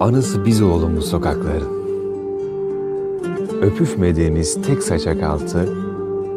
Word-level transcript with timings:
Anısı 0.00 0.44
biz 0.44 0.62
oğlumu 0.62 1.02
sokakların. 1.02 1.76
Öpüşmediğimiz 3.62 4.62
tek 4.62 4.82
saçak 4.82 5.22
altı, 5.22 5.68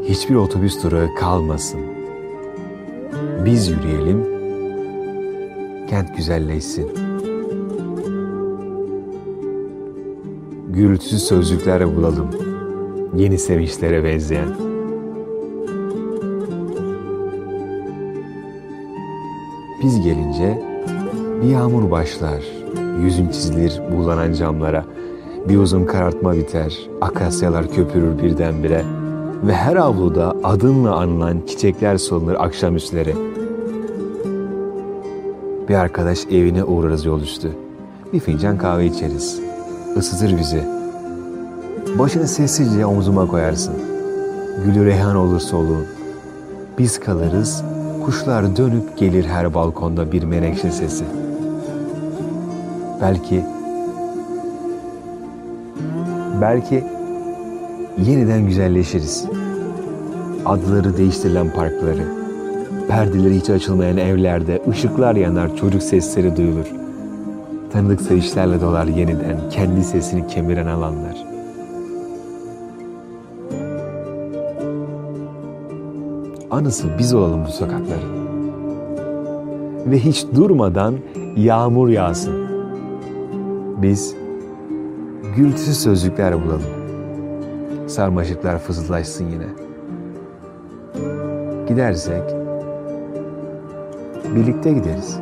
hiçbir 0.04 0.36
otobüs 0.36 0.84
durağı 0.84 1.08
kalmasın. 1.16 1.80
Biz 3.46 3.68
yürüyelim, 3.68 4.26
kent 5.90 6.18
güzelleşsin. 6.18 6.92
Gürültüsüz 10.70 11.24
sözcüklere 11.24 11.96
bulalım, 11.96 12.30
yeni 13.16 13.38
sevinçlere 13.38 14.04
benzeyen. 14.04 14.69
Biz 19.84 20.02
gelince 20.02 20.62
bir 21.42 21.48
yağmur 21.48 21.92
başlar, 21.92 22.44
yüzüm 23.04 23.32
çizilir 23.32 23.82
buğulanan 23.92 24.34
camlara. 24.34 24.86
Bir 25.50 25.58
uzun 25.58 25.86
karartma 25.86 26.34
biter, 26.34 26.78
akasyalar 27.02 27.72
köpürür 27.72 28.24
birdenbire. 28.24 28.86
Ve 29.44 29.54
her 29.54 29.76
avluda 29.76 30.36
adınla 30.44 30.96
anılan 30.96 31.38
çiçekler 31.48 31.98
solunur 31.98 32.34
akşamüstleri. 32.34 33.16
Bir 35.70 35.76
arkadaş 35.76 36.26
evine 36.26 36.64
uğrarız 36.64 37.06
yol 37.06 37.22
üstü. 37.22 37.52
Bir 38.14 38.20
fincan 38.20 38.58
kahve 38.58 38.86
içeriz. 38.86 39.40
Isıtır 39.96 40.38
bizi. 40.38 40.64
Başını 42.00 42.28
sessizce 42.28 42.86
omzuma 42.86 43.28
koyarsın. 43.28 43.76
Gülü 44.66 44.86
reyhan 44.86 45.16
olur 45.16 45.40
soluğun. 45.40 45.86
Biz 46.78 47.00
kalırız, 47.00 47.64
kuşlar 48.06 48.56
dönüp 48.58 48.98
gelir 48.98 49.26
her 49.26 49.54
balkonda 49.54 50.12
bir 50.12 50.24
menekşe 50.24 50.72
sesi. 50.72 51.06
Belki 53.02 53.46
belki 56.42 56.84
yeniden 57.98 58.48
güzelleşiriz. 58.48 59.26
Adları 60.46 60.98
değiştirilen 60.98 61.54
parkları, 61.54 62.04
perdeleri 62.88 63.36
hiç 63.36 63.50
açılmayan 63.50 63.98
evlerde 63.98 64.62
ışıklar 64.70 65.16
yanar, 65.16 65.56
çocuk 65.56 65.84
sesleri 65.84 66.38
duyulur. 66.38 66.68
Tanıdık 67.74 68.02
sayışlarla 68.02 68.62
dolar 68.62 68.86
yeniden 68.86 69.38
kendi 69.52 69.84
sesini 69.84 70.28
kemiren 70.28 70.68
alanlar. 70.68 71.29
Anısı 76.52 76.88
biz 76.98 77.14
olalım 77.14 77.46
bu 77.46 77.52
sokakların. 77.52 78.30
Ve 79.92 80.00
hiç 80.00 80.26
durmadan 80.36 80.96
yağmur 81.36 81.90
yağsın. 81.90 82.50
Biz 83.82 84.16
gürültüsüz 85.36 85.80
sözcükler 85.80 86.46
bulalım. 86.46 86.62
Sarmaşıklar 87.88 88.60
fısıldaşsın 88.60 89.26
yine. 89.26 89.48
Gidersek 91.68 92.24
birlikte 94.36 94.74
gideriz. 94.74 95.20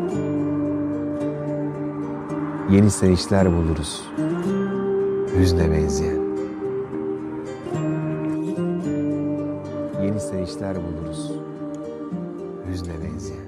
Yeni 2.69 2.91
sevinçler 2.91 3.57
buluruz. 3.57 4.03
Hüzne 5.39 5.71
benzeyen. 5.71 6.26
Yeni 10.07 10.19
sevinçler 10.19 10.75
buluruz. 10.75 11.31
Hüzne 12.69 12.93
benzeyen. 13.03 13.46